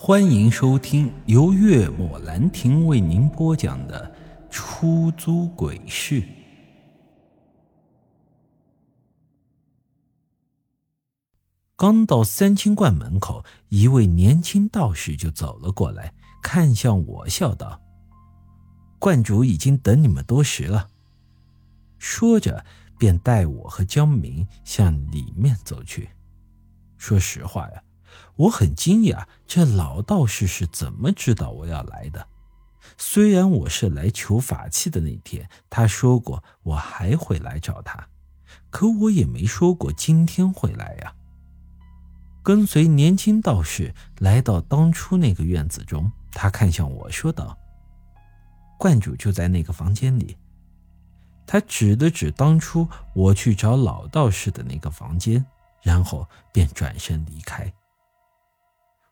[0.00, 4.08] 欢迎收听由月末兰亭为您播讲的
[4.48, 6.22] 《出租鬼市》。
[11.74, 17.80] 刚到三清观门口，一位年轻道士就走了过来，看向我，笑道
[19.00, 20.86] ：“观主已经等你们多时了。”
[21.98, 22.64] 说着，
[22.96, 26.08] 便带我和江明向里面走去。
[26.96, 27.82] 说实话呀。
[28.36, 32.26] 我很惊讶，这老道士是怎么知道我要来的？
[32.96, 38.08] 虽然我是来求法器的那天，他说过我还会来找他，
[38.70, 41.14] 可我也没说过今天会来呀。
[42.42, 47.56] 跟随年轻道士来到当初那个院子中，他看向我说道
[48.78, 50.36] ：“观主就在那个房间里。”
[51.46, 55.44] 他指了指当初我去找老道士的那个房间，
[55.82, 57.70] 然后便转身离开。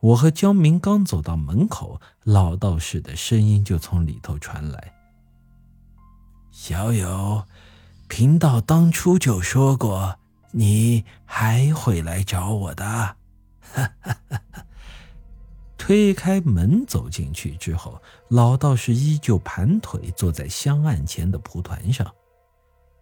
[0.00, 4.94] 我和江明刚走到门口，老道士的声音就从里头传来
[6.50, 7.44] ：“小友，
[8.08, 10.18] 贫道当初就说过，
[10.52, 13.16] 你还会来找我的。
[15.76, 22.10] ”推开门走进去之后，老道士依旧盘腿坐在香案前的蒲团上。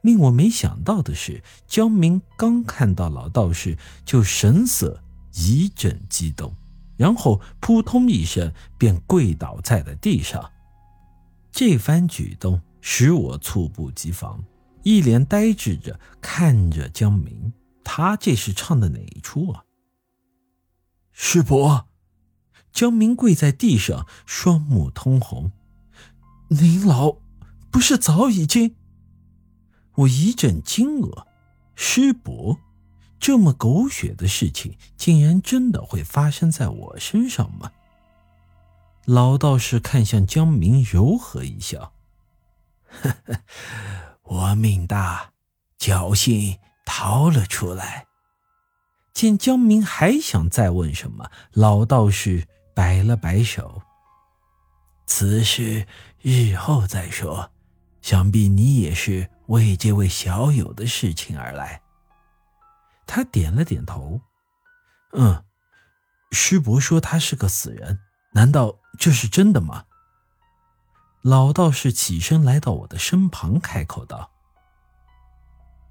[0.00, 5.00] 令我没想到的是，江明刚看到老道士，就神色
[5.34, 6.52] 一阵激动。
[6.98, 10.50] 然后扑通一声便跪倒在了地上，
[11.52, 14.44] 这番举动使我猝不及防，
[14.82, 17.52] 一脸呆滞着看着江明。
[17.84, 19.64] 他这是唱的哪一出啊？
[21.12, 21.88] 师伯，
[22.72, 25.52] 江明跪在地上，双目通红。
[26.48, 27.16] 您老
[27.70, 28.74] 不是早已经……
[29.94, 31.26] 我一阵惊愕，
[31.76, 32.58] 师伯。
[33.20, 37.72] 这么狗血的事情，竟然真的会发生在我身上吗？
[39.04, 41.92] 老道士看向江明，柔和一笑
[42.88, 43.40] ：“呵呵，
[44.22, 45.32] 我命大，
[45.78, 48.06] 侥幸逃了出来。”
[49.14, 53.82] 见江明还想再问什么，老道士摆了摆手
[55.06, 55.86] ：“此事
[56.20, 57.50] 日后再说，
[58.00, 61.80] 想必你也是为这位小友的事情而来。”
[63.08, 64.20] 他点了点头，
[65.14, 65.42] 嗯，
[66.30, 67.98] 师伯说他是个死人，
[68.34, 69.86] 难道这是真的吗？
[71.22, 74.30] 老道士起身来到我的身旁，开口道：“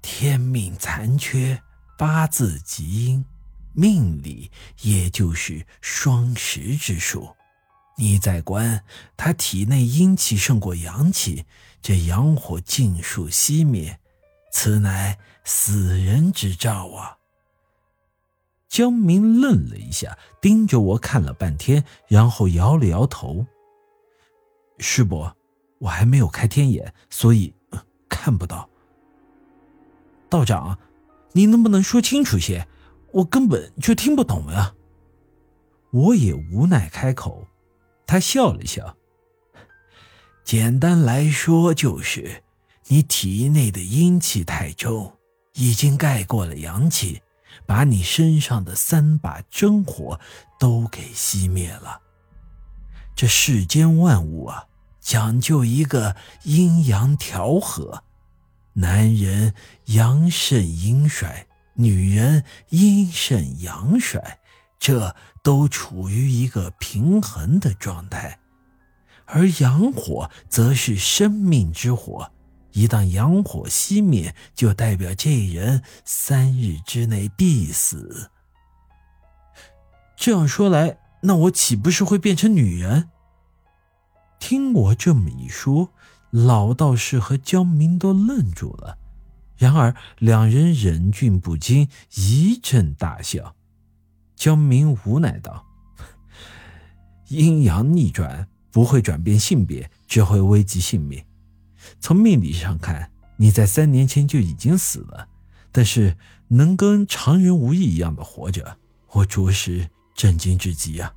[0.00, 1.60] 天命残缺，
[1.98, 3.24] 八字极阴，
[3.72, 4.52] 命里
[4.82, 7.34] 也就是双十之数。
[7.96, 8.84] 你在观
[9.16, 11.44] 他体内阴气胜过阳气，
[11.82, 13.98] 这阳火尽数熄灭。”
[14.50, 17.18] 此乃死人之兆啊！
[18.68, 23.46] 江明愣了一下，盯着我看了半天，然后摇了摇头
[24.78, 25.36] ：“师伯，
[25.78, 27.54] 我还没有开天眼，所以
[28.08, 28.68] 看不到。”
[30.28, 30.78] 道长，
[31.32, 32.68] 你能不能说清楚些？
[33.12, 34.74] 我根本就听不懂呀！
[35.90, 37.46] 我也无奈开口。
[38.06, 38.96] 他笑了笑
[40.44, 42.42] ：“简单来说就是。”
[42.90, 45.12] 你体内的阴气太重，
[45.52, 47.20] 已经盖过了阳气，
[47.66, 50.18] 把你身上的三把真火
[50.58, 52.00] 都给熄灭了。
[53.14, 54.64] 这世间万物啊，
[55.00, 58.04] 讲究一个阴阳调和，
[58.72, 59.52] 男人
[59.86, 64.38] 阳盛阴衰，女人阴盛阳衰，
[64.78, 68.38] 这都处于一个平衡的状态。
[69.26, 72.32] 而阳火则是生命之火。
[72.72, 78.30] 一旦阳火熄灭，就代表这人三日之内必死。
[80.16, 83.08] 这样说来，那我岂不是会变成女人？
[84.38, 85.92] 听我这么一说，
[86.30, 88.98] 老道士和江明都愣住了，
[89.56, 93.56] 然而两人忍俊不禁，一阵大笑。
[94.36, 95.66] 江明无奈道
[97.28, 101.24] ：“阴阳逆转不会转变性别，只会危及性命。”
[102.00, 105.28] 从命理上看，你在三年前就已经死了，
[105.70, 106.16] 但是
[106.48, 108.78] 能跟常人无异一样的活着，
[109.10, 111.14] 我着实震惊至极啊！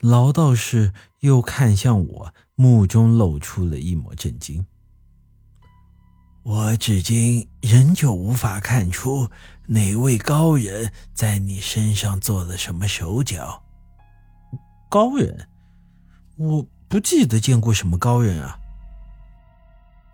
[0.00, 4.64] 老道士又看向我，目中露出了一抹震惊。
[6.42, 9.28] 我至今仍旧无法看出
[9.66, 13.62] 哪位高人在你身上做了什么手脚。
[14.88, 15.48] 高人，
[16.36, 16.66] 我。
[16.90, 18.58] 不记得见过什么高人啊！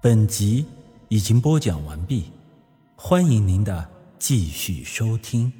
[0.03, 0.67] 本集
[1.09, 2.31] 已经播讲完毕，
[2.95, 3.89] 欢迎您的
[4.19, 5.51] 继续收听。